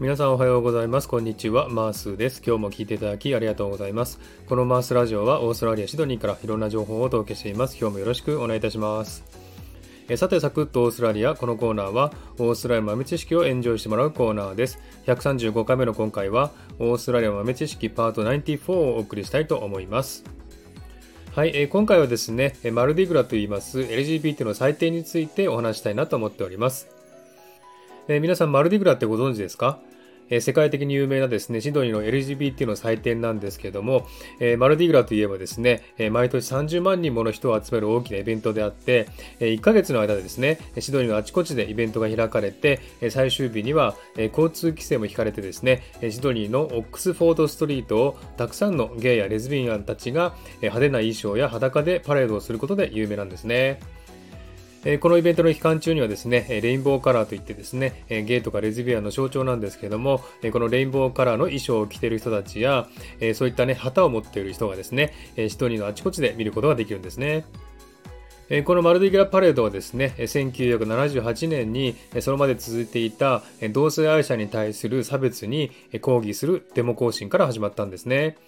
[0.00, 1.08] 皆さんおはようございます。
[1.08, 1.68] こんにちは。
[1.68, 2.40] マースです。
[2.46, 4.20] 今日も聞いていただきありがとうございます。
[4.48, 7.76] このマースラジオはオーストラリア・シドニーからいろんな情報をお届けしています。
[7.80, 9.24] 今日もよろしくお願いいたします。
[10.08, 11.34] えさて、サクッとオーストラリア。
[11.34, 14.78] このコーナーは、オーストラリア豆知識をエンジョイしてもらうコーナーです。
[15.06, 20.22] 135回目の今回は、オーストラリア豆知識パート94をお送りしたいと思います。
[21.34, 26.97] はい、えー、今回はですね、マルディグラといいます LGBT の祭典についてお話したいなと思っております。
[28.10, 29.78] え、皆さん、マルディグラってご存知ですか？
[30.30, 34.06] え世界的に有名なですね、シドニーの LGBT の祭典なんですけども、
[34.40, 39.08] えマルディグラといえばですね、え毎年30万人もの人を集める大きなイベントであって、
[39.40, 53.80] え1ヶ月の間でですね、シドニーのあちこちでイベントが開かれて、え最終日には、え交通規制も引かれてですね、シドニーのオックスフォードストリートをたくさんのゲイやレズビアンたちが派手な衣装や裸でパレードをすることで有名なんですね。
[55.00, 62.88] このイベントの期間中にはですね、レインボーカラーといってですね、ゲイとかレズビアンの象徴なんですけども、このレインボーカラーの衣装を着ている人たちや、
[63.34, 67.44] そういったね、旗を持っている人がですね、シドニーのあちこちで見ることができるんですね。
[68.64, 78.38] このマルディギラパレードはですね、1978年にそれまで続いていた同性愛者に対する差別に抗議するデモ行進から始まったんですね。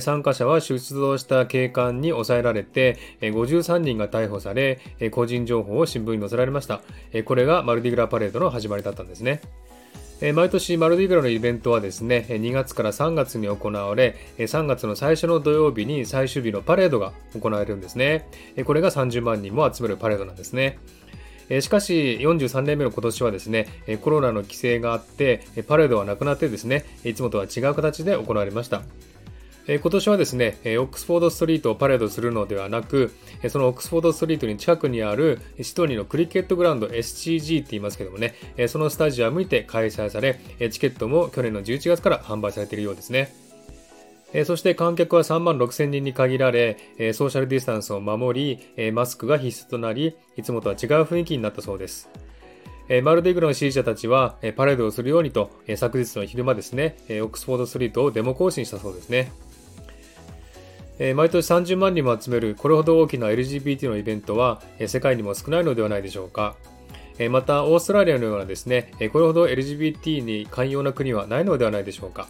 [0.00, 6.80] 参加者は出動した警官に抑えられて、53人が逮捕され、個人情報を新聞に載せられました。
[7.26, 9.42] これがマルディグラパレードの始まりだったんですね。
[10.30, 18.28] 毎年マルディベロのイベントはですね、2月から3月に行われ、3月の最初の土曜日に最終日のパレードが行われるんですね。
[18.64, 20.78] これが30万人も集めるパレードなんですね。
[21.60, 23.66] しかし、43年目の今年はですね、
[24.00, 28.82] コロナの規制があって、パレードはなくなってですね、いつもとは違う形で行われました。
[29.68, 33.12] 今年はですね、オックスフォードストリートをパレードするのではなく、
[33.48, 38.34] そのオックスフォードストリートに近くにあるシドニーのクリケットグラウンド SCG って言いますけどもね、
[38.66, 43.32] そのスタジアムにて開催され、チケットも去年の11月から販売されているようですね。
[44.44, 46.76] そして観客は3万6千人に限られ、
[47.14, 52.08] ソーシャルディスタンスを守り、マスクが必須となり、いつもとは違う雰囲気になったそうです。
[53.04, 59.30] マルディグロの支持者たちはパレードをするようにと昨日の昼間ですね、オックスフォードストリートをデモ行進したそうですね。
[60.98, 66.56] え毎年30万人も集めるこれほど大きな LGBT のイベントは、え世界にも少ないのではないでしょうか。
[67.18, 72.28] えまた、オーストラリアのようなですね、えこれほど LGBT に寛容な国はないのではないでしょうか。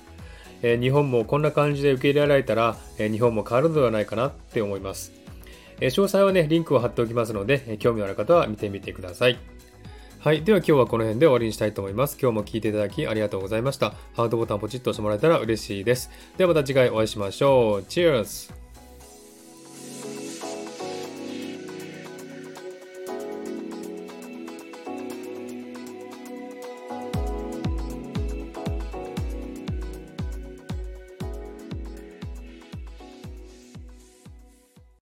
[0.62, 5.12] え日本もこんな感じで受け入れられたら、え日本も変わるのではないかなって思います。
[5.80, 9.38] え詳細はね、リンクを貼っておきますので、興味のある方は見てみてください。
[10.22, 10.44] はい。
[10.44, 12.16] では今日はこの辺で終わりにしたいと思います。
[12.22, 13.90] 今日も聴いていただきありがとうございました。
[14.14, 16.10] ハートボタンポチッと押してもらえたら嬉しいです。
[16.38, 17.80] ではまた次回お会いしましょう。
[17.88, 18.61] Cheers!